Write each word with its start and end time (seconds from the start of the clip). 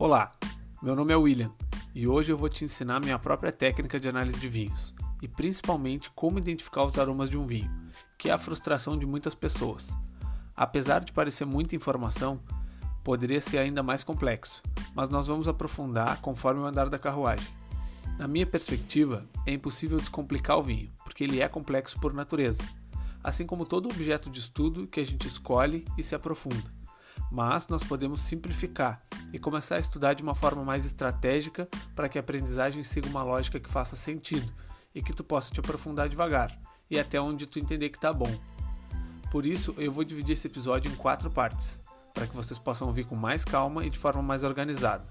Olá, 0.00 0.32
meu 0.82 0.96
nome 0.96 1.12
é 1.12 1.16
William 1.16 1.52
e 1.94 2.08
hoje 2.08 2.32
eu 2.32 2.36
vou 2.38 2.48
te 2.48 2.64
ensinar 2.64 3.00
minha 3.00 3.18
própria 3.18 3.52
técnica 3.52 4.00
de 4.00 4.08
análise 4.08 4.40
de 4.40 4.48
vinhos 4.48 4.94
e 5.20 5.28
principalmente 5.28 6.10
como 6.12 6.38
identificar 6.38 6.84
os 6.84 6.96
aromas 6.96 7.28
de 7.28 7.36
um 7.36 7.44
vinho, 7.44 7.70
que 8.16 8.30
é 8.30 8.32
a 8.32 8.38
frustração 8.38 8.96
de 8.96 9.04
muitas 9.04 9.34
pessoas. 9.34 9.94
Apesar 10.56 11.04
de 11.04 11.12
parecer 11.12 11.44
muita 11.44 11.76
informação, 11.76 12.40
poderia 13.04 13.42
ser 13.42 13.58
ainda 13.58 13.82
mais 13.82 14.02
complexo, 14.02 14.62
mas 14.94 15.10
nós 15.10 15.26
vamos 15.26 15.46
aprofundar 15.46 16.18
conforme 16.22 16.62
o 16.62 16.64
andar 16.64 16.88
da 16.88 16.98
carruagem. 16.98 17.54
Na 18.18 18.26
minha 18.26 18.46
perspectiva, 18.46 19.26
é 19.44 19.52
impossível 19.52 19.98
descomplicar 19.98 20.56
o 20.56 20.62
vinho, 20.62 20.90
porque 21.04 21.24
ele 21.24 21.42
é 21.42 21.46
complexo 21.46 22.00
por 22.00 22.14
natureza, 22.14 22.62
assim 23.22 23.44
como 23.44 23.66
todo 23.66 23.90
objeto 23.90 24.30
de 24.30 24.40
estudo 24.40 24.86
que 24.86 24.98
a 24.98 25.04
gente 25.04 25.28
escolhe 25.28 25.84
e 25.98 26.02
se 26.02 26.14
aprofunda. 26.14 26.79
Mas 27.30 27.68
nós 27.68 27.84
podemos 27.84 28.20
simplificar 28.20 29.00
e 29.32 29.38
começar 29.38 29.76
a 29.76 29.80
estudar 29.80 30.14
de 30.14 30.22
uma 30.22 30.34
forma 30.34 30.64
mais 30.64 30.84
estratégica 30.84 31.68
para 31.94 32.08
que 32.08 32.18
a 32.18 32.20
aprendizagem 32.20 32.82
siga 32.82 33.08
uma 33.08 33.22
lógica 33.22 33.60
que 33.60 33.70
faça 33.70 33.94
sentido 33.94 34.52
e 34.94 35.02
que 35.02 35.12
tu 35.12 35.22
possa 35.22 35.52
te 35.52 35.60
aprofundar 35.60 36.08
devagar 36.08 36.58
e 36.90 36.98
até 36.98 37.20
onde 37.20 37.46
tu 37.46 37.58
entender 37.58 37.90
que 37.90 38.00
tá 38.00 38.12
bom. 38.12 38.30
Por 39.30 39.46
isso, 39.46 39.72
eu 39.78 39.92
vou 39.92 40.02
dividir 40.02 40.32
esse 40.32 40.48
episódio 40.48 40.90
em 40.90 40.96
quatro 40.96 41.30
partes, 41.30 41.78
para 42.12 42.26
que 42.26 42.34
vocês 42.34 42.58
possam 42.58 42.88
ouvir 42.88 43.04
com 43.04 43.14
mais 43.14 43.44
calma 43.44 43.86
e 43.86 43.90
de 43.90 43.98
forma 43.98 44.20
mais 44.20 44.42
organizada. 44.42 45.04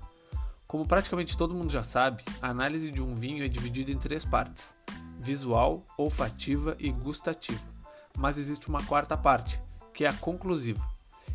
Como 0.67 0.85
praticamente 0.85 1.37
todo 1.37 1.55
mundo 1.55 1.71
já 1.71 1.83
sabe, 1.83 2.23
a 2.41 2.49
análise 2.49 2.91
de 2.91 3.01
um 3.01 3.15
vinho 3.15 3.43
é 3.43 3.47
dividida 3.47 3.91
em 3.91 3.97
três 3.97 4.25
partes: 4.25 4.75
visual, 5.19 5.85
olfativa 5.97 6.75
e 6.77 6.91
gustativa. 6.91 7.63
Mas 8.17 8.37
existe 8.37 8.67
uma 8.67 8.83
quarta 8.83 9.15
parte, 9.15 9.59
que 9.93 10.03
é 10.03 10.09
a 10.09 10.13
conclusiva. 10.13 10.85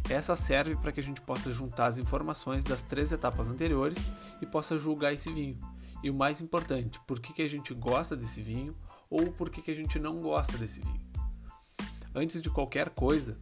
Essa 0.09 0.37
serve 0.37 0.77
para 0.77 0.93
que 0.93 1.01
a 1.01 1.03
gente 1.03 1.21
possa 1.21 1.51
juntar 1.51 1.87
as 1.87 1.99
informações 1.99 2.65
das 2.65 2.83
três 2.83 3.11
etapas 3.13 3.49
anteriores 3.49 3.99
e 4.41 4.47
possa 4.47 4.79
julgar 4.79 5.13
esse 5.13 5.33
vinho. 5.33 5.59
E 6.03 6.11
o 6.11 6.15
mais 6.15 6.43
importante, 6.43 7.01
por 7.07 7.19
que, 7.19 7.33
que 7.33 7.43
a 7.43 7.49
gente 7.49 7.73
gosta 7.73 8.15
desse 8.15 8.43
vinho 8.43 8.77
ou 9.11 9.33
por 9.33 9.49
que, 9.49 9.63
que 9.63 9.71
a 9.71 9.77
gente 9.77 9.99
não 9.99 10.21
gosta 10.21 10.59
desse 10.59 10.81
vinho. 10.81 11.01
Antes 12.15 12.43
de 12.43 12.51
qualquer 12.51 12.91
coisa, 12.91 13.39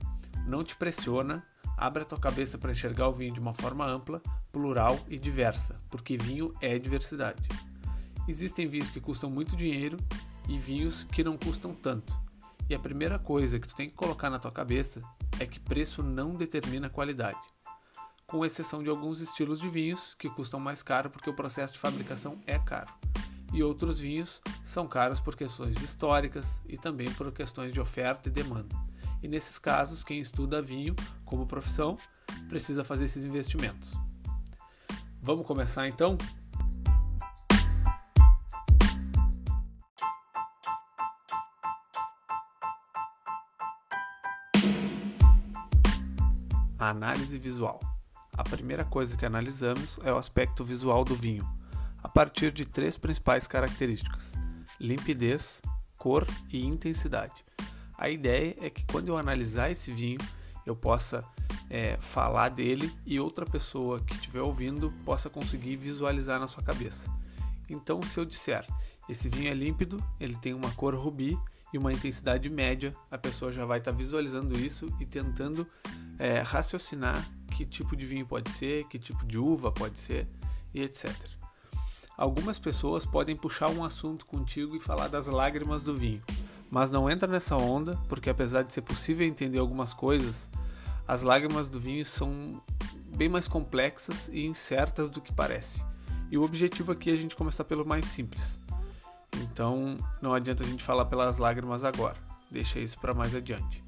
não 0.47 0.63
te 0.63 0.77
pressiona, 0.77 1.45
abre 1.77 2.03
a 2.03 2.05
tua 2.05 2.19
cabeça 2.19 2.59
para 2.59 2.73
enxergar 2.73 3.09
o 3.09 3.13
vinho 3.13 3.33
de 3.33 3.41
uma 3.41 3.53
forma 3.53 3.87
ampla, 3.87 4.23
plural 4.53 4.99
e 5.09 5.19
diversa, 5.19 5.81
porque 5.91 6.17
vinho 6.17 6.55
é 6.61 6.79
diversidade. 6.79 7.43
Existem 8.29 8.67
vinhos 8.67 8.91
que 8.91 9.01
custam 9.01 9.31
muito 9.31 9.57
dinheiro 9.57 9.97
e 10.49 10.57
vinhos 10.59 11.05
que 11.05 11.25
não 11.25 11.37
custam 11.37 11.75
tanto. 11.75 12.15
E 12.69 12.75
a 12.75 12.79
primeira 12.79 13.19
coisa 13.19 13.59
que 13.59 13.67
tu 13.67 13.75
tem 13.75 13.89
que 13.89 13.97
colocar 13.97 14.31
na 14.31 14.39
tua 14.39 14.53
cabeça 14.53 15.03
é 15.43 15.47
que 15.47 15.59
preço 15.59 16.03
não 16.03 16.37
determina 16.37 16.89
qualidade, 16.89 17.39
com 18.27 18.47
exceção 18.47 18.81
de 18.81 18.89
alguns 18.89 19.21
estilos 19.21 19.59
de 19.59 19.69
vinhos 19.69 20.15
que 20.15 20.31
custam 20.31 20.61
mais 20.61 20.83
caro 20.83 21.11
porque 21.11 21.29
o 21.29 21.35
processo 21.35 21.75
de 21.75 21.81
fabricação 21.81 22.41
é 22.47 22.59
caro. 22.59 22.93
E 23.53 23.63
outros 23.63 23.99
vinhos 23.99 24.41
são 24.63 24.87
caros 24.87 25.21
por 25.21 25.35
questões 25.35 25.83
históricas 25.83 26.63
e 26.67 26.79
também 26.79 27.13
por 27.13 27.31
questões 27.33 27.75
de 27.75 27.81
oferta 27.81 28.29
e 28.29 28.33
demanda. 28.33 28.75
E 29.21 29.29
nesses 29.29 29.59
casos, 29.59 30.05
quem 30.05 30.21
estuda 30.21 30.63
vinho 30.63 30.95
como 31.25 31.45
profissão 31.45 31.99
precisa 32.49 32.85
fazer 32.85 33.05
esses 33.05 33.25
investimentos. 33.25 33.95
Vamos 35.21 35.47
começar 35.47 35.89
então? 35.89 36.17
Análise 46.93 47.37
visual. 47.39 47.81
A 48.35 48.45
primeira 48.45 48.85
coisa 48.85 49.17
que 49.17 49.27
analisamos 49.27 49.99
é 50.05 50.13
o 50.13 50.17
aspecto 50.17 50.65
visual 50.65 51.05
do 51.05 51.15
vinho, 51.15 51.47
a 52.03 52.09
partir 52.09 52.53
de 52.53 52.65
três 52.65 52.97
principais 52.97 53.47
características: 53.47 54.33
limpidez, 54.81 55.61
cor 55.99 56.27
e 56.51 56.65
intensidade. 56.65 57.45
A 57.99 58.09
ideia 58.09 58.57
é 58.61 58.71
que 58.71 58.85
quando 58.87 59.09
eu 59.09 59.19
analisar 59.19 59.71
esse 59.71 59.93
vinho, 59.93 60.19
eu 60.65 60.77
possa 60.77 61.25
é, 61.69 61.97
falar 62.01 62.49
dele 62.51 62.93
e 63.05 63.19
outra 63.19 63.45
pessoa 63.45 64.01
que 64.01 64.15
estiver 64.15 64.41
ouvindo 64.41 64.93
possa 65.05 65.29
conseguir 65.29 65.77
visualizar 65.77 66.39
na 66.39 66.47
sua 66.47 66.63
cabeça. 66.63 67.09
Então, 67.69 68.01
se 68.03 68.19
eu 68.19 68.25
disser 68.25 68.67
esse 69.09 69.29
vinho 69.29 69.51
é 69.51 69.55
límpido, 69.55 70.03
ele 70.21 70.37
tem 70.37 70.55
uma 70.55 70.71
cor 70.73 70.95
rubi 70.95 71.39
e 71.73 71.79
uma 71.79 71.93
intensidade 71.93 72.51
média, 72.51 72.93
a 73.11 73.17
pessoa 73.17 73.51
já 73.51 73.65
vai 73.65 73.79
estar 73.79 73.93
tá 73.93 73.97
visualizando 73.97 74.59
isso 74.59 74.89
e 75.01 75.07
tentando 75.07 75.67
é, 76.19 76.41
raciocinar 76.41 77.27
que 77.53 77.65
tipo 77.65 77.97
de 77.97 78.07
vinho 78.07 78.27
pode 78.27 78.51
ser, 78.51 78.85
que 78.89 78.99
tipo 78.99 79.25
de 79.27 79.39
uva 79.39 79.71
pode 79.71 80.01
ser 80.01 80.27
e 80.75 80.83
etc. 80.83 81.13
Algumas 82.17 82.59
pessoas 82.59 83.05
podem 83.05 83.37
puxar 83.37 83.71
um 83.71 83.85
assunto 83.85 84.27
contigo 84.27 84.77
e 84.77 84.81
falar 84.81 85.09
das 85.09 85.27
lágrimas 85.27 85.83
do 85.83 85.97
vinho, 85.97 86.23
mas 86.71 86.91
não 86.91 87.11
entra 87.11 87.29
nessa 87.29 87.57
onda, 87.57 87.99
porque 88.09 88.31
apesar 88.31 88.63
de 88.63 88.73
ser 88.73 88.83
possível 88.83 89.27
entender 89.27 89.59
algumas 89.59 89.93
coisas, 89.95 90.51
as 91.07 91.23
lágrimas 91.23 91.69
do 91.69 91.81
vinho 91.81 92.05
são 92.07 92.63
bem 93.17 93.29
mais 93.29 93.49
complexas 93.49 94.29
e 94.29 94.47
incertas 94.47 95.11
do 95.11 95.21
que 95.21 95.33
parece. 95.33 95.85
E 96.31 96.39
o 96.39 96.43
objetivo 96.43 96.93
aqui 96.93 97.11
é 97.11 97.13
a 97.13 97.17
gente 97.17 97.37
começar 97.37 97.65
pelo 97.65 97.85
mais 97.85 98.07
simples. 98.07 98.59
Então 99.43 99.97
não 100.21 100.33
adianta 100.33 100.63
a 100.63 100.67
gente 100.67 100.85
falar 100.85 101.07
pelas 101.07 101.39
lágrimas 101.39 101.85
agora, 101.85 102.17
deixa 102.51 102.79
isso 102.79 102.99
para 102.99 103.13
mais 103.13 103.35
adiante. 103.35 103.85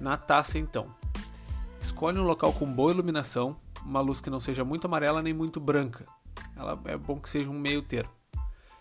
Na 0.00 0.16
taça 0.16 0.58
então, 0.58 0.94
escolhe 1.80 2.18
um 2.18 2.24
local 2.24 2.52
com 2.52 2.66
boa 2.66 2.90
iluminação, 2.90 3.56
uma 3.84 4.00
luz 4.00 4.20
que 4.20 4.30
não 4.30 4.40
seja 4.40 4.64
muito 4.64 4.86
amarela 4.86 5.22
nem 5.22 5.34
muito 5.34 5.60
branca. 5.60 6.06
Ela 6.56 6.78
é 6.86 6.96
bom 6.96 7.20
que 7.20 7.28
seja 7.28 7.50
um 7.50 7.58
meio 7.58 7.82
termo. 7.82 8.10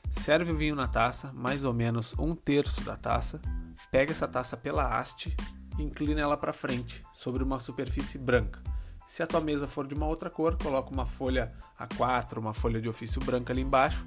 Serve 0.09 0.51
o 0.51 0.55
vinho 0.55 0.75
na 0.75 0.87
taça, 0.87 1.31
mais 1.33 1.63
ou 1.63 1.73
menos 1.73 2.13
um 2.17 2.35
terço 2.35 2.81
da 2.81 2.95
taça. 2.95 3.41
Pega 3.89 4.11
essa 4.11 4.27
taça 4.27 4.57
pela 4.57 4.97
haste 4.97 5.35
e 5.77 5.83
inclina 5.83 6.21
ela 6.21 6.37
para 6.37 6.53
frente, 6.53 7.03
sobre 7.13 7.43
uma 7.43 7.59
superfície 7.59 8.17
branca. 8.17 8.61
Se 9.05 9.23
a 9.23 9.27
tua 9.27 9.41
mesa 9.41 9.67
for 9.67 9.87
de 9.87 9.95
uma 9.95 10.05
outra 10.05 10.29
cor, 10.29 10.57
coloca 10.57 10.91
uma 10.91 11.05
folha 11.05 11.53
A4, 11.79 12.37
uma 12.37 12.53
folha 12.53 12.79
de 12.79 12.87
ofício 12.87 13.21
branca 13.23 13.51
ali 13.51 13.61
embaixo 13.61 14.05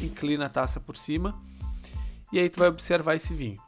inclina 0.00 0.46
a 0.46 0.50
taça 0.50 0.80
por 0.80 0.96
cima 0.96 1.40
e 2.32 2.38
aí 2.38 2.50
tu 2.50 2.58
vai 2.58 2.68
observar 2.68 3.14
esse 3.14 3.34
vinho. 3.34 3.60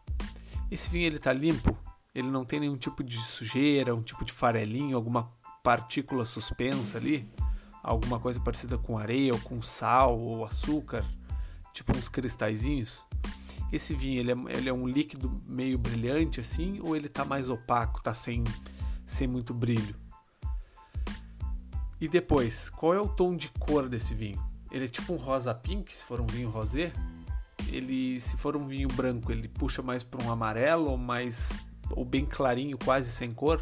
Esse 0.70 0.90
vinho 0.90 1.06
ele 1.06 1.18
tá 1.18 1.32
limpo, 1.32 1.76
ele 2.14 2.28
não 2.28 2.44
tem 2.44 2.60
nenhum 2.60 2.76
tipo 2.76 3.02
de 3.02 3.16
sujeira, 3.18 3.94
um 3.94 4.02
tipo 4.02 4.24
de 4.24 4.32
farelinho, 4.32 4.96
alguma 4.96 5.30
partícula 5.62 6.24
suspensa 6.24 6.98
ali, 6.98 7.30
alguma 7.82 8.18
coisa 8.18 8.40
parecida 8.40 8.76
com 8.76 8.98
areia 8.98 9.32
ou 9.32 9.40
com 9.40 9.62
sal 9.62 10.18
ou 10.18 10.44
açúcar, 10.44 11.04
tipo 11.72 11.96
uns 11.96 12.08
cristalzinhos. 12.08 13.04
Esse 13.72 13.94
vinho 13.94 14.20
ele 14.20 14.32
é, 14.32 14.58
ele 14.58 14.68
é 14.68 14.72
um 14.72 14.86
líquido 14.86 15.42
meio 15.46 15.78
brilhante 15.78 16.40
assim 16.40 16.80
ou 16.82 16.96
ele 16.96 17.08
tá 17.08 17.24
mais 17.24 17.48
opaco, 17.48 18.02
tá 18.02 18.12
sem, 18.12 18.42
sem 19.06 19.26
muito 19.26 19.54
brilho? 19.54 19.94
E 22.00 22.08
depois, 22.08 22.70
qual 22.70 22.94
é 22.94 23.00
o 23.00 23.08
tom 23.08 23.34
de 23.34 23.48
cor 23.48 23.88
desse 23.88 24.14
vinho? 24.14 24.40
Ele 24.70 24.84
é 24.84 24.88
tipo 24.88 25.12
um 25.12 25.16
rosa 25.16 25.54
pink, 25.54 25.94
se 25.94 26.04
for 26.04 26.20
um 26.20 26.26
vinho 26.26 26.50
rosé. 26.50 26.92
Ele, 27.68 28.20
se 28.20 28.36
for 28.36 28.56
um 28.56 28.66
vinho 28.66 28.88
branco, 28.88 29.30
ele 29.30 29.48
puxa 29.48 29.82
mais 29.82 30.02
para 30.02 30.24
um 30.24 30.30
amarelo 30.30 30.90
ou 30.90 30.96
mais 30.96 31.58
ou 31.90 32.04
bem 32.04 32.24
clarinho, 32.24 32.78
quase 32.78 33.10
sem 33.10 33.32
cor. 33.32 33.60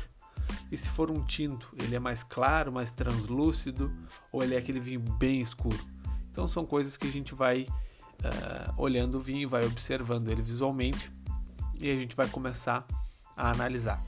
E 0.70 0.76
se 0.76 0.90
for 0.90 1.10
um 1.10 1.24
tinto, 1.24 1.74
ele 1.78 1.94
é 1.94 1.98
mais 1.98 2.22
claro, 2.22 2.72
mais 2.72 2.90
translúcido, 2.90 3.92
ou 4.32 4.42
ele 4.42 4.54
é 4.54 4.58
aquele 4.58 4.80
vinho 4.80 5.00
bem 5.00 5.40
escuro. 5.40 5.78
Então 6.30 6.46
são 6.46 6.66
coisas 6.66 6.96
que 6.96 7.06
a 7.06 7.10
gente 7.10 7.34
vai 7.34 7.62
uh, 7.62 8.74
olhando 8.76 9.18
o 9.18 9.20
vinho, 9.20 9.48
vai 9.48 9.64
observando 9.64 10.28
ele 10.28 10.42
visualmente 10.42 11.10
e 11.80 11.90
a 11.90 11.94
gente 11.94 12.16
vai 12.16 12.28
começar 12.28 12.86
a 13.36 13.50
analisar. 13.50 14.02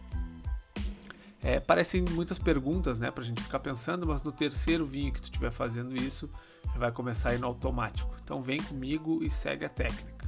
É, 1.41 1.61
parecem 1.61 2.03
muitas 2.03 2.39
perguntas, 2.39 2.99
né, 2.99 3.11
para 3.11 3.23
a 3.23 3.27
gente 3.27 3.43
ficar 3.43 3.61
pensando, 3.61 4.07
mas 4.07 4.23
no 4.23 4.33
terceiro 4.33 4.85
vinho 4.85 5.13
que 5.13 5.21
tu 5.21 5.25
estiver 5.25 5.53
fazendo 5.53 5.95
isso, 5.95 6.29
vai 6.79 6.93
começar 6.93 7.35
ir 7.35 7.39
no 7.39 7.47
automático. 7.47 8.15
Então 8.23 8.41
vem 8.41 8.63
comigo 8.63 9.23
e 9.23 9.31
segue 9.31 9.65
a 9.65 9.69
técnica. 9.69 10.27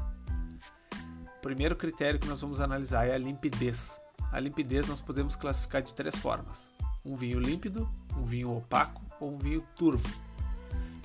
O 1.39 1.41
primeiro 1.41 1.75
critério 1.75 2.21
que 2.21 2.29
nós 2.29 2.41
vamos 2.41 2.61
analisar 2.61 3.09
é 3.09 3.15
a 3.15 3.19
limpidez. 3.19 4.01
A 4.31 4.39
limpidez 4.39 4.87
nós 4.87 5.01
podemos 5.01 5.37
classificar 5.37 5.81
de 5.81 5.95
três 5.95 6.17
formas: 6.17 6.71
um 7.05 7.17
vinho 7.17 7.41
límpido, 7.41 7.89
um 8.17 8.25
vinho 8.25 8.55
opaco 8.57 9.03
ou 9.19 9.33
um 9.35 9.39
vinho 9.39 9.65
turvo. 9.77 10.07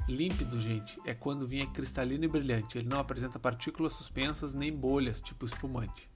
Límpido, 0.08 0.60
gente, 0.60 1.00
é 1.06 1.14
quando 1.14 1.44
o 1.44 1.48
vinho 1.48 1.64
é 1.64 1.68
cristalino 1.68 2.26
e 2.26 2.28
brilhante, 2.28 2.78
ele 2.78 2.88
não 2.88 3.00
apresenta 3.00 3.40
partículas 3.40 3.94
suspensas 3.94 4.54
nem 4.54 4.72
bolhas, 4.72 5.20
tipo 5.20 5.46
espumante. 5.46 6.10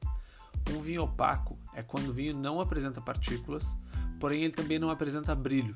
Um 0.71 0.79
vinho 0.79 1.03
opaco 1.03 1.57
é 1.73 1.81
quando 1.81 2.09
o 2.09 2.13
vinho 2.13 2.35
não 2.35 2.61
apresenta 2.61 3.01
partículas, 3.01 3.75
porém 4.19 4.43
ele 4.43 4.53
também 4.53 4.77
não 4.77 4.91
apresenta 4.91 5.33
brilho. 5.33 5.73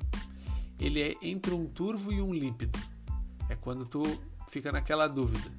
Ele 0.78 1.02
é 1.02 1.16
entre 1.22 1.52
um 1.54 1.66
turvo 1.66 2.12
e 2.12 2.20
um 2.20 2.32
límpido. 2.32 2.78
É 3.48 3.56
quando 3.56 3.84
tu 3.84 4.02
fica 4.48 4.72
naquela 4.72 5.06
dúvida. 5.06 5.50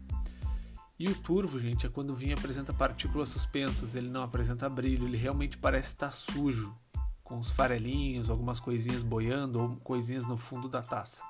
E 0.97 1.09
o 1.09 1.15
turvo, 1.15 1.59
gente, 1.59 1.85
é 1.85 1.89
quando 1.89 2.11
o 2.11 2.15
vinho 2.15 2.37
apresenta 2.37 2.73
partículas 2.73 3.29
suspensas, 3.29 3.95
ele 3.95 4.09
não 4.09 4.23
apresenta 4.23 4.69
brilho, 4.69 5.05
ele 5.05 5.17
realmente 5.17 5.57
parece 5.57 5.89
estar 5.89 6.11
sujo, 6.11 6.73
com 7.21 7.37
os 7.37 7.51
farelinhos, 7.51 8.29
algumas 8.29 8.59
coisinhas 8.59 9.03
boiando 9.03 9.61
ou 9.61 9.75
coisinhas 9.77 10.25
no 10.25 10.37
fundo 10.37 10.69
da 10.69 10.81
taça. 10.81 11.21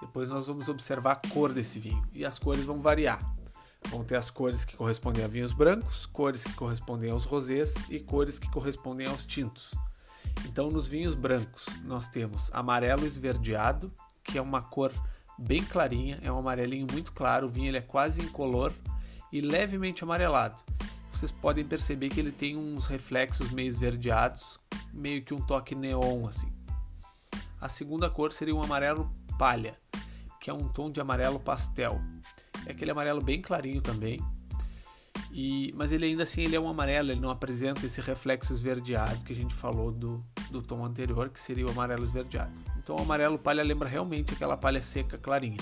Depois 0.00 0.30
nós 0.30 0.46
vamos 0.46 0.68
observar 0.68 1.12
a 1.12 1.28
cor 1.28 1.52
desse 1.52 1.78
vinho 1.78 2.02
e 2.14 2.24
as 2.24 2.38
cores 2.38 2.64
vão 2.64 2.78
variar. 2.78 3.20
Vão 3.90 4.04
ter 4.04 4.16
as 4.16 4.30
cores 4.30 4.64
que 4.64 4.76
correspondem 4.76 5.24
a 5.24 5.28
vinhos 5.28 5.52
brancos, 5.52 6.06
cores 6.06 6.44
que 6.44 6.52
correspondem 6.54 7.10
aos 7.10 7.24
rosés 7.24 7.74
e 7.90 7.98
cores 7.98 8.38
que 8.38 8.50
correspondem 8.50 9.06
aos 9.06 9.26
tintos. 9.26 9.74
Então, 10.44 10.70
nos 10.70 10.86
vinhos 10.86 11.14
brancos, 11.14 11.66
nós 11.84 12.08
temos 12.08 12.50
amarelo 12.52 13.06
esverdeado, 13.06 13.92
que 14.30 14.38
é 14.38 14.42
uma 14.42 14.60
cor 14.60 14.92
bem 15.38 15.62
clarinha, 15.62 16.18
é 16.22 16.30
um 16.30 16.38
amarelinho 16.38 16.86
muito 16.90 17.12
claro, 17.12 17.46
o 17.46 17.50
vinho 17.50 17.68
ele 17.68 17.78
é 17.78 17.82
quase 17.82 18.20
incolor 18.22 18.72
e 19.32 19.40
levemente 19.40 20.04
amarelado. 20.04 20.62
Vocês 21.10 21.32
podem 21.32 21.64
perceber 21.64 22.10
que 22.10 22.20
ele 22.20 22.30
tem 22.30 22.56
uns 22.56 22.86
reflexos 22.86 23.50
meio 23.50 23.68
esverdeados, 23.68 24.58
meio 24.92 25.22
que 25.22 25.32
um 25.32 25.38
toque 25.38 25.74
neon 25.74 26.26
assim. 26.26 26.52
A 27.60 27.68
segunda 27.68 28.08
cor 28.10 28.32
seria 28.32 28.54
um 28.54 28.62
amarelo 28.62 29.10
palha, 29.38 29.76
que 30.40 30.50
é 30.50 30.52
um 30.52 30.68
tom 30.68 30.90
de 30.90 31.00
amarelo 31.00 31.40
pastel. 31.40 32.00
É 32.66 32.72
aquele 32.72 32.90
amarelo 32.90 33.20
bem 33.20 33.40
clarinho 33.40 33.80
também. 33.80 34.20
E, 35.32 35.72
mas 35.76 35.90
ele 35.90 36.06
ainda 36.06 36.22
assim 36.22 36.42
ele 36.42 36.54
é 36.54 36.60
um 36.60 36.68
amarelo, 36.68 37.10
ele 37.10 37.20
não 37.20 37.30
apresenta 37.30 37.84
esse 37.84 38.00
reflexo 38.00 38.52
esverdeado 38.52 39.24
que 39.24 39.32
a 39.32 39.36
gente 39.36 39.54
falou 39.54 39.90
do, 39.90 40.22
do 40.50 40.62
tom 40.62 40.84
anterior, 40.84 41.28
que 41.28 41.40
seria 41.40 41.66
o 41.66 41.70
amarelo 41.70 42.04
esverdeado. 42.04 42.52
Então 42.76 42.96
o 42.96 43.00
amarelo 43.00 43.38
palha 43.38 43.62
lembra 43.62 43.88
realmente 43.88 44.34
aquela 44.34 44.56
palha 44.56 44.80
seca 44.80 45.18
clarinha. 45.18 45.58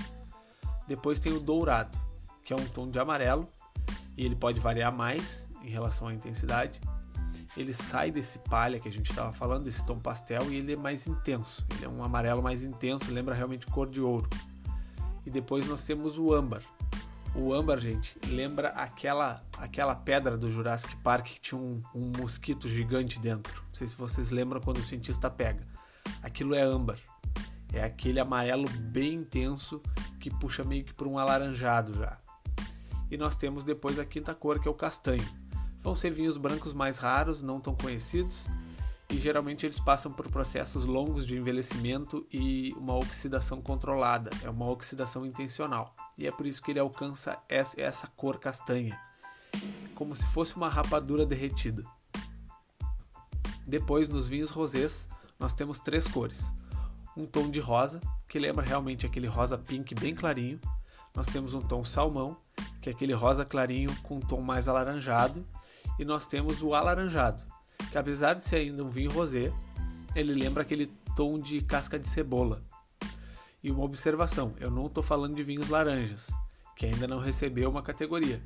Depois 0.87 1.19
tem 1.19 1.33
o 1.33 1.41
dourado, 1.41 1.99
que 2.43 2.53
é 2.53 2.57
um 2.57 2.65
tom 2.67 2.89
de 2.89 2.99
amarelo, 2.99 3.49
e 4.17 4.25
ele 4.25 4.37
pode 4.37 4.61
variar 4.61 4.93
mais 4.93 5.49
em 5.63 5.69
relação 5.69 6.09
à 6.09 6.15
intensidade. 6.15 6.81
Ele 7.57 7.75
sai 7.75 8.11
desse 8.11 8.39
palha 8.41 8.79
que 8.79 8.89
a 8.89 8.93
gente 8.93 9.11
estava 9.11 9.33
falando, 9.33 9.65
desse 9.65 9.85
tom 9.85 9.99
pastel, 9.99 10.51
e 10.51 10.57
ele 10.57 10.75
é 10.75 10.77
mais 10.77 11.07
intenso. 11.07 11.67
Ele 11.75 11.87
é 11.87 11.89
um 11.89 12.05
amarelo 12.05 12.43
mais 12.43 12.63
intenso, 12.63 13.11
lembra 13.11 13.35
realmente 13.35 13.67
cor 13.67 13.89
de 13.89 14.01
ouro. 14.01 14.29
E 15.25 15.31
depois 15.31 15.67
nós 15.67 15.85
temos 15.85 16.19
o 16.19 16.33
âmbar, 16.33 16.63
o 17.37 17.53
âmbar, 17.53 17.79
gente, 17.79 18.19
lembra 18.29 18.69
aquela 18.71 19.43
aquela 19.59 19.95
pedra 19.95 20.37
do 20.37 20.51
Jurassic 20.51 20.97
Park 20.97 21.27
que 21.27 21.41
tinha 21.41 21.61
um, 21.61 21.83
um 21.95 22.11
mosquito 22.17 22.69
gigante 22.69 23.21
dentro. 23.21 23.63
Não 23.67 23.75
sei 23.75 23.87
se 23.87 23.95
vocês 23.95 24.31
lembram 24.31 24.61
quando 24.61 24.79
o 24.79 24.83
cientista 24.83 25.31
pega. 25.31 25.67
Aquilo 26.23 26.55
é 26.55 26.63
âmbar. 26.63 26.99
É 27.73 27.85
aquele 27.85 28.19
amarelo 28.19 28.69
bem 28.71 29.15
intenso 29.15 29.83
que 30.19 30.31
puxa 30.31 30.65
meio 30.65 30.85
que 30.85 30.95
para 30.95 31.09
um 31.09 31.19
alaranjado 31.19 31.95
já. 31.95 32.17
E 33.11 33.17
nós 33.17 33.37
temos 33.37 33.65
depois 33.65 33.99
a 33.99 34.05
quinta 34.05 34.35
cor, 34.35 34.61
que 34.61 34.67
é 34.67 34.71
o 34.71 34.75
castanho. 34.75 35.27
Vão 35.81 35.95
ser 35.95 36.11
vinhos 36.11 36.37
brancos 36.37 36.73
mais 36.73 36.99
raros, 36.99 37.43
não 37.43 37.61
tão 37.61 37.75
conhecidos, 37.75 38.47
e 39.11 39.17
geralmente 39.17 39.65
eles 39.65 39.79
passam 39.79 40.13
por 40.13 40.29
processos 40.29 40.85
longos 40.85 41.27
de 41.27 41.37
envelhecimento 41.37 42.27
e 42.33 42.73
uma 42.77 42.95
oxidação 42.95 43.63
controlada, 43.63 44.31
é 44.43 44.51
uma 44.51 44.69
oxidação 44.69 45.25
intencional 45.25 45.95
e 46.19 46.27
é 46.27 46.33
por 46.33 46.47
isso 46.47 46.63
que 46.63 46.71
ele 46.71 46.81
alcança 46.81 47.39
essa 47.49 48.07
cor 48.09 48.39
castanha, 48.39 48.99
como 49.95 50.15
se 50.15 50.27
fosse 50.27 50.57
uma 50.57 50.69
rapadura 50.69 51.27
derretida. 51.27 51.83
Depois, 53.67 54.09
nos 54.09 54.29
vinhos 54.29 54.51
rosés, 54.51 55.09
nós 55.39 55.53
temos 55.53 55.81
três 55.81 56.07
cores. 56.07 56.53
Um 57.17 57.27
tom 57.27 57.51
de 57.51 57.61
rosa, 57.61 58.01
que 58.29 58.39
lembra 58.39 58.65
realmente 58.65 59.05
aquele 59.05 59.27
rosa 59.27 59.59
pink 59.59 59.95
bem 59.95 60.15
clarinho. 60.15 60.61
Nós 61.15 61.27
temos 61.27 61.53
um 61.53 61.61
tom 61.61 61.85
salmão, 61.85 62.37
que 62.81 62.89
é 62.89 62.93
aquele 62.93 63.13
rosa 63.13 63.45
clarinho 63.45 63.95
com 64.03 64.17
um 64.17 64.21
tom 64.21 64.41
mais 64.41 64.69
alaranjado. 64.69 65.45
E 65.99 66.05
nós 66.05 66.27
temos 66.27 66.63
o 66.63 66.75
alaranjado, 66.75 67.43
que 67.91 67.99
apesar 67.99 68.35
de 68.35 68.45
ser 68.45 68.57
ainda 68.57 68.85
um 68.85 68.91
vinho 68.91 69.11
rosé, 69.11 69.53
ele 70.15 70.35
lembra 70.35 70.63
aquele 70.63 70.87
tom 71.15 71.39
de 71.39 71.61
casca 71.61 71.99
de 71.99 72.09
cebola, 72.09 72.63
e 73.63 73.71
uma 73.71 73.83
observação: 73.83 74.55
eu 74.61 74.71
não 74.71 74.87
estou 74.87 75.03
falando 75.03 75.35
de 75.35 75.43
vinhos 75.43 75.69
laranjas, 75.69 76.31
que 76.77 76.87
ainda 76.87 77.09
não 77.09 77.19
recebeu 77.19 77.69
uma 77.69 77.83
categoria. 77.83 78.41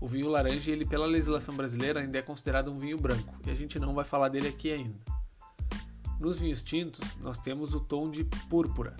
O 0.00 0.06
vinho 0.06 0.28
laranja, 0.28 0.70
ele 0.70 0.84
pela 0.84 1.06
legislação 1.06 1.54
brasileira, 1.54 2.00
ainda 2.00 2.18
é 2.18 2.22
considerado 2.22 2.70
um 2.70 2.78
vinho 2.78 2.96
branco, 2.96 3.34
e 3.44 3.50
a 3.50 3.54
gente 3.54 3.78
não 3.78 3.94
vai 3.94 4.04
falar 4.04 4.28
dele 4.28 4.48
aqui 4.48 4.72
ainda. 4.72 4.98
Nos 6.20 6.38
vinhos 6.38 6.62
tintos, 6.62 7.16
nós 7.16 7.38
temos 7.38 7.74
o 7.74 7.80
tom 7.80 8.08
de 8.08 8.24
púrpura, 8.48 8.96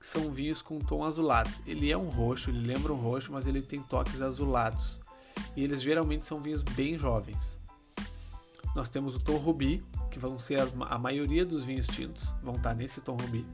que 0.00 0.06
são 0.06 0.32
vinhos 0.32 0.60
com 0.60 0.80
tom 0.80 1.04
azulado. 1.04 1.50
Ele 1.64 1.90
é 1.90 1.96
um 1.96 2.08
roxo, 2.08 2.50
ele 2.50 2.66
lembra 2.66 2.92
um 2.92 2.96
roxo, 2.96 3.32
mas 3.32 3.46
ele 3.46 3.62
tem 3.62 3.80
toques 3.80 4.20
azulados. 4.20 5.00
E 5.56 5.62
eles 5.62 5.80
geralmente 5.80 6.24
são 6.24 6.42
vinhos 6.42 6.62
bem 6.62 6.98
jovens. 6.98 7.60
Nós 8.74 8.88
temos 8.88 9.14
o 9.14 9.20
tom 9.20 9.36
rubi, 9.36 9.84
que 10.10 10.18
vão 10.18 10.38
ser 10.38 10.60
a 10.60 10.98
maioria 10.98 11.44
dos 11.44 11.64
vinhos 11.64 11.86
tintos, 11.86 12.34
vão 12.42 12.56
estar 12.56 12.74
nesse 12.74 13.00
tom 13.00 13.16
rubi. 13.16 13.46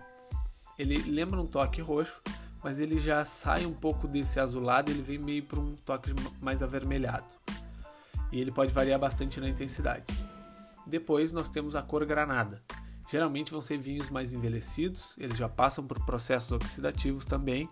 Ele 0.78 0.96
lembra 1.10 1.40
um 1.40 1.46
toque 1.46 1.82
roxo, 1.82 2.22
mas 2.62 2.80
ele 2.80 2.98
já 2.98 3.24
sai 3.24 3.66
um 3.66 3.74
pouco 3.74 4.08
desse 4.08 4.40
azulado, 4.40 4.90
ele 4.90 5.02
vem 5.02 5.18
meio 5.18 5.42
para 5.42 5.60
um 5.60 5.76
toque 5.76 6.14
mais 6.40 6.62
avermelhado. 6.62 7.34
E 8.32 8.40
ele 8.40 8.50
pode 8.50 8.72
variar 8.72 8.98
bastante 8.98 9.40
na 9.40 9.48
intensidade. 9.48 10.04
Depois 10.86 11.32
nós 11.32 11.48
temos 11.48 11.76
a 11.76 11.82
cor 11.82 12.04
granada. 12.06 12.62
Geralmente 13.10 13.50
vão 13.50 13.60
ser 13.60 13.76
vinhos 13.76 14.08
mais 14.08 14.32
envelhecidos, 14.32 15.16
eles 15.18 15.36
já 15.36 15.48
passam 15.48 15.84
por 15.86 16.04
processos 16.06 16.52
oxidativos 16.52 17.26
também. 17.26 17.68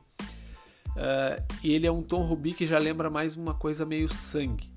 Uh, 0.88 1.40
e 1.62 1.72
ele 1.72 1.86
é 1.86 1.92
um 1.92 2.02
tom 2.02 2.22
rubi 2.22 2.52
que 2.52 2.66
já 2.66 2.78
lembra 2.78 3.08
mais 3.08 3.36
uma 3.36 3.54
coisa 3.54 3.86
meio 3.86 4.08
sangue. 4.08 4.70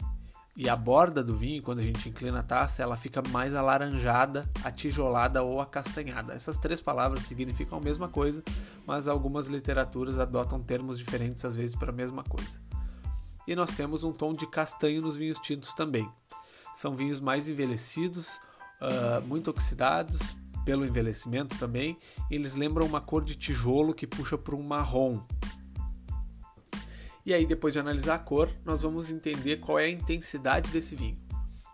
E 0.64 0.70
a 0.70 0.76
borda 0.76 1.24
do 1.24 1.36
vinho, 1.36 1.60
quando 1.60 1.80
a 1.80 1.82
gente 1.82 2.08
inclina 2.08 2.42
a 2.42 2.44
taça, 2.44 2.84
ela 2.84 2.96
fica 2.96 3.20
mais 3.30 3.56
alaranjada, 3.56 4.48
atijolada 4.64 5.42
ou 5.42 5.60
acastanhada. 5.60 6.34
Essas 6.36 6.56
três 6.56 6.80
palavras 6.80 7.24
significam 7.24 7.80
a 7.80 7.82
mesma 7.82 8.08
coisa, 8.08 8.44
mas 8.86 9.08
algumas 9.08 9.48
literaturas 9.48 10.20
adotam 10.20 10.62
termos 10.62 11.00
diferentes 11.00 11.44
às 11.46 11.56
vezes 11.56 11.76
para 11.76 11.90
a 11.90 11.96
mesma 11.96 12.24
coisa. 12.24 12.62
E 13.48 13.56
nós 13.56 13.72
temos 13.72 14.04
um 14.04 14.14
tom 14.14 14.34
de 14.34 14.46
castanho 14.46 15.02
nos 15.02 15.18
vinhos 15.18 15.40
tintos 15.40 15.74
também. 15.74 16.08
São 16.76 16.96
vinhos 16.96 17.20
mais 17.20 17.50
envelhecidos, 17.50 18.40
uh, 18.80 19.20
muito 19.26 19.50
oxidados 19.50 20.38
pelo 20.64 20.86
envelhecimento 20.86 21.58
também. 21.58 21.98
eles 22.30 22.54
lembram 22.54 22.86
uma 22.86 23.02
cor 23.02 23.24
de 23.24 23.36
tijolo 23.36 23.96
que 23.96 24.06
puxa 24.06 24.38
para 24.38 24.56
um 24.56 24.62
marrom, 24.62 25.24
e 27.26 27.34
aí, 27.34 27.46
depois 27.46 27.74
de 27.74 27.80
analisar 27.80 28.16
a 28.16 28.20
cor, 28.20 28.50
nós 28.66 28.82
vamos 28.82 29.10
entender 29.10 29.58
qual 29.58 29.78
é 29.78 29.86
a 29.86 29.90
intensidade 29.90 30.72
desse 30.72 30.96
vinho. 30.96 31.18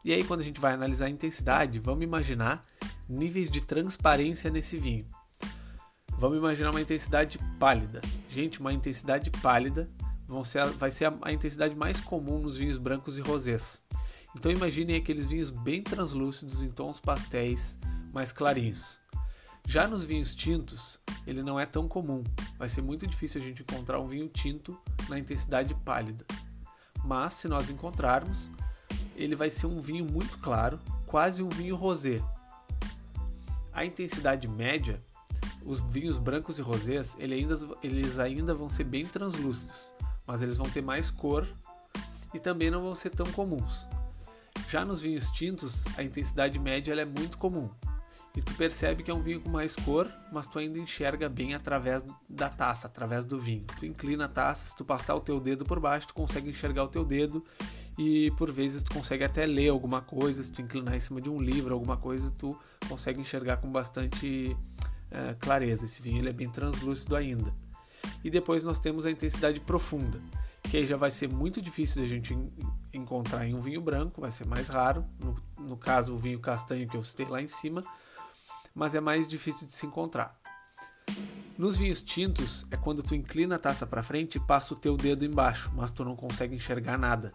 E 0.03 0.13
aí, 0.13 0.23
quando 0.23 0.41
a 0.41 0.44
gente 0.44 0.59
vai 0.59 0.73
analisar 0.73 1.05
a 1.05 1.09
intensidade, 1.09 1.79
vamos 1.79 2.03
imaginar 2.03 2.63
níveis 3.07 3.50
de 3.50 3.62
transparência 3.62 4.50
nesse 4.50 4.77
vinho. 4.77 5.07
Vamos 6.17 6.38
imaginar 6.38 6.72
uma 6.72 6.81
intensidade 6.81 7.39
pálida. 7.60 8.01
Gente, 8.29 8.60
uma 8.60 8.74
intensidade 8.74 9.29
pálida 9.29 9.88
ser, 10.43 10.65
vai 10.72 10.91
ser 10.91 11.05
a, 11.05 11.13
a 11.22 11.31
intensidade 11.31 11.75
mais 11.75 12.00
comum 12.00 12.39
nos 12.39 12.57
vinhos 12.57 12.77
brancos 12.77 13.17
e 13.17 13.22
rosés. 13.22 13.81
Então 14.36 14.51
imaginem 14.51 14.95
aqueles 14.95 15.27
vinhos 15.27 15.50
bem 15.50 15.81
translúcidos 15.81 16.62
em 16.62 16.69
tons 16.69 17.00
pastéis 17.00 17.77
mais 18.13 18.31
clarinhos. 18.31 19.00
Já 19.65 19.88
nos 19.88 20.03
vinhos 20.03 20.36
tintos, 20.36 21.00
ele 21.25 21.43
não 21.43 21.60
é 21.60 21.65
tão 21.65 21.88
comum. 21.88 22.24
Vai 22.57 22.69
ser 22.69 22.81
muito 22.81 23.05
difícil 23.05 23.41
a 23.41 23.43
gente 23.43 23.62
encontrar 23.62 24.00
um 24.00 24.07
vinho 24.07 24.27
tinto 24.27 24.79
na 25.09 25.17
intensidade 25.17 25.73
pálida. 25.75 26.25
Mas 27.03 27.33
se 27.33 27.47
nós 27.47 27.69
encontrarmos, 27.69 28.51
ele 29.15 29.35
vai 29.35 29.49
ser 29.49 29.67
um 29.67 29.79
vinho 29.79 30.05
muito 30.05 30.37
claro, 30.39 30.79
quase 31.05 31.41
um 31.41 31.49
vinho 31.49 31.75
rosé. 31.75 32.21
A 33.73 33.85
intensidade 33.85 34.47
média, 34.47 35.01
os 35.65 35.81
vinhos 35.81 36.17
brancos 36.17 36.59
e 36.59 36.61
rosés, 36.61 37.15
ele 37.19 37.35
ainda, 37.35 37.57
eles 37.83 38.19
ainda 38.19 38.53
vão 38.53 38.69
ser 38.69 38.83
bem 38.83 39.05
translúcidos, 39.05 39.93
mas 40.25 40.41
eles 40.41 40.57
vão 40.57 40.69
ter 40.69 40.81
mais 40.81 41.09
cor 41.09 41.47
e 42.33 42.39
também 42.39 42.69
não 42.69 42.81
vão 42.81 42.95
ser 42.95 43.11
tão 43.11 43.25
comuns. 43.31 43.87
Já 44.67 44.83
nos 44.83 45.01
vinhos 45.01 45.29
tintos, 45.31 45.85
a 45.97 46.03
intensidade 46.03 46.59
média 46.59 46.93
é 46.93 47.05
muito 47.05 47.37
comum, 47.37 47.69
e 48.36 48.41
tu 48.41 48.53
percebe 48.53 49.01
que 49.03 49.10
é 49.10 49.13
um 49.13 49.22
vinho 49.22 49.41
com 49.41 49.50
mais 49.50 49.75
cor, 49.75 50.07
mas 50.31 50.46
tu 50.46 50.60
ainda 50.60 50.77
enxerga 50.77 51.27
bem 51.27 51.55
através 51.55 52.03
da 52.29 52.50
taça, 52.50 52.88
através 52.88 53.25
do 53.25 53.39
vinho. 53.39 53.65
Tu 53.79 53.86
inclina 53.86 54.25
a 54.25 54.27
taça, 54.27 54.67
se 54.67 54.75
tu 54.75 54.86
passar 54.86 55.15
o 55.15 55.19
teu 55.19 55.39
dedo 55.39 55.65
por 55.65 55.79
baixo, 55.79 56.07
tu 56.07 56.13
consegue 56.13 56.50
enxergar 56.50 56.84
o 56.84 56.88
teu 56.88 57.03
dedo 57.03 57.43
e 57.98 58.29
por 58.31 58.51
vezes 58.51 58.84
tu 58.84 58.93
consegue 58.93 59.24
até 59.24 59.46
ler 59.46 59.69
alguma 59.69 60.01
coisa, 60.01 60.43
se 60.43 60.51
tu 60.51 60.62
inclinar 60.62 60.96
em 60.96 61.00
cima 61.00 61.19
de 61.19 61.29
um 61.29 61.41
livro, 61.41 61.74
alguma 61.74 61.98
coisa, 61.98 62.31
tu 62.31 62.57
consegue 62.88 63.19
enxergar 63.19 63.57
com 63.57 63.72
bastante 63.72 64.55
é, 65.10 65.34
clareza. 65.39 65.86
Esse 65.86 66.01
vinho 66.01 66.19
ele 66.19 66.29
é 66.29 66.34
bem 66.34 66.50
translúcido 66.50 67.15
ainda. 67.15 67.51
E 68.24 68.29
depois 68.29 68.63
nós 68.63 68.79
temos 68.79 69.05
a 69.05 69.12
intensidade 69.12 69.60
profunda, 69.62 70.22
que 70.63 70.77
aí 70.77 70.86
já 70.86 70.98
vai 70.98 71.12
ser 71.12 71.29
muito 71.29 71.62
difícil 71.62 72.01
de 72.01 72.05
a 72.05 72.10
gente 72.10 72.38
encontrar 72.93 73.48
em 73.48 73.55
um 73.55 73.62
vinho 73.62 73.81
branco, 73.81 74.22
vai 74.22 74.31
ser 74.31 74.46
mais 74.46 74.67
raro. 74.67 75.05
No, 75.19 75.36
no 75.57 75.77
caso, 75.77 76.13
o 76.13 76.17
vinho 76.17 76.39
castanho 76.39 76.88
que 76.88 76.96
eu 76.96 77.03
citei 77.03 77.25
lá 77.25 77.41
em 77.41 77.48
cima, 77.48 77.81
mas 78.77 78.93
é 78.93 79.01
mais 79.01 79.27
difícil 79.27 79.65
de 79.65 79.74
se 79.74 79.88
encontrar. 79.88 80.39
Nos 81.57 81.77
vinhos 81.77 82.00
tintos 82.00 82.63
é 82.69 82.77
quando 82.77 83.01
tu 83.01 83.15
inclina 83.15 83.55
a 83.55 83.60
taça 83.60 83.88
para 83.88 84.03
frente 84.03 84.36
e 84.36 84.39
passa 84.39 84.75
o 84.75 84.77
teu 84.77 84.96
dedo 84.96 85.25
embaixo, 85.25 85.72
mas 85.75 85.91
tu 85.91 86.05
não 86.05 86.15
consegue 86.15 86.55
enxergar 86.55 86.96
nada. 86.96 87.34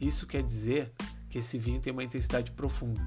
Isso 0.00 0.28
quer 0.28 0.44
dizer 0.44 0.92
que 1.28 1.38
esse 1.38 1.58
vinho 1.58 1.80
tem 1.80 1.92
uma 1.92 2.04
intensidade 2.04 2.52
profunda. 2.52 3.00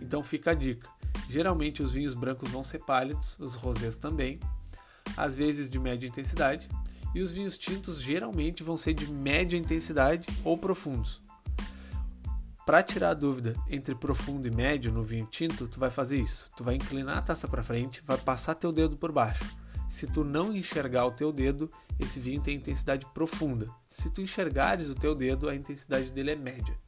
Então 0.00 0.22
fica 0.22 0.52
a 0.52 0.54
dica. 0.54 0.88
Geralmente 1.28 1.82
os 1.82 1.90
vinhos 1.90 2.14
brancos 2.14 2.48
vão 2.48 2.62
ser 2.62 2.78
pálidos, 2.78 3.36
os 3.40 3.56
rosés 3.56 3.96
também. 3.96 4.38
às 5.16 5.36
vezes 5.36 5.68
de 5.68 5.80
média 5.80 6.06
intensidade, 6.06 6.68
e 7.12 7.20
os 7.20 7.32
vinhos 7.32 7.58
tintos 7.58 8.00
geralmente 8.00 8.62
vão 8.62 8.76
ser 8.76 8.94
de 8.94 9.10
média 9.12 9.56
intensidade 9.56 10.28
ou 10.44 10.56
profundos. 10.56 11.20
Para 12.66 12.82
tirar 12.82 13.10
a 13.10 13.14
dúvida 13.14 13.54
entre 13.68 13.94
profundo 13.94 14.46
e 14.46 14.50
médio 14.50 14.92
no 14.92 15.02
vinho 15.02 15.26
tinto, 15.26 15.66
tu 15.66 15.80
vai 15.80 15.90
fazer 15.90 16.20
isso. 16.20 16.48
Tu 16.56 16.62
vai 16.62 16.74
inclinar 16.74 17.18
a 17.18 17.22
taça 17.22 17.48
para 17.48 17.62
frente, 17.62 18.02
vai 18.04 18.18
passar 18.18 18.54
teu 18.54 18.72
dedo 18.72 18.96
por 18.96 19.12
baixo. 19.12 19.44
Se 19.88 20.06
tu 20.06 20.22
não 20.22 20.54
enxergar 20.54 21.06
o 21.06 21.10
teu 21.10 21.32
dedo, 21.32 21.68
esse 21.98 22.20
vinho 22.20 22.40
tem 22.40 22.56
intensidade 22.56 23.04
profunda. 23.12 23.68
Se 23.88 24.08
tu 24.08 24.20
enxergares 24.20 24.88
o 24.88 24.94
teu 24.94 25.14
dedo, 25.14 25.48
a 25.48 25.54
intensidade 25.54 26.12
dele 26.12 26.30
é 26.30 26.36
média. 26.36 26.78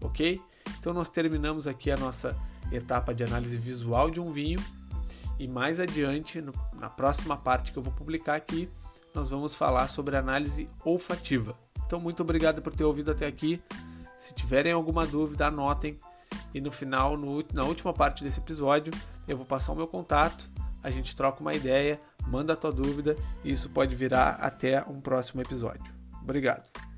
OK? 0.00 0.40
Então 0.78 0.92
nós 0.92 1.08
terminamos 1.08 1.68
aqui 1.68 1.90
a 1.90 1.96
nossa 1.96 2.36
etapa 2.72 3.14
de 3.14 3.22
análise 3.22 3.56
visual 3.56 4.10
de 4.10 4.18
um 4.18 4.32
vinho 4.32 4.58
e 5.38 5.46
mais 5.46 5.80
adiante, 5.80 6.40
no, 6.40 6.52
na 6.74 6.88
próxima 6.88 7.36
parte 7.36 7.72
que 7.72 7.78
eu 7.78 7.82
vou 7.82 7.92
publicar 7.92 8.34
aqui, 8.34 8.68
nós 9.14 9.30
vamos 9.30 9.54
falar 9.54 9.88
sobre 9.88 10.16
análise 10.16 10.68
olfativa. 10.84 11.56
Então 11.86 12.00
muito 12.00 12.22
obrigado 12.22 12.62
por 12.62 12.72
ter 12.72 12.84
ouvido 12.84 13.10
até 13.10 13.26
aqui. 13.26 13.62
Se 14.22 14.32
tiverem 14.32 14.72
alguma 14.72 15.04
dúvida, 15.04 15.48
anotem. 15.48 15.98
E 16.54 16.60
no 16.60 16.70
final, 16.70 17.16
no, 17.16 17.44
na 17.52 17.64
última 17.64 17.92
parte 17.92 18.22
desse 18.22 18.38
episódio, 18.38 18.92
eu 19.26 19.36
vou 19.36 19.44
passar 19.44 19.72
o 19.72 19.74
meu 19.74 19.88
contato, 19.88 20.48
a 20.80 20.92
gente 20.92 21.16
troca 21.16 21.40
uma 21.40 21.52
ideia, 21.52 21.98
manda 22.28 22.52
a 22.52 22.56
tua 22.56 22.70
dúvida 22.70 23.16
e 23.42 23.50
isso 23.50 23.68
pode 23.68 23.96
virar 23.96 24.36
até 24.40 24.80
um 24.84 25.00
próximo 25.00 25.42
episódio. 25.42 25.92
Obrigado. 26.22 26.91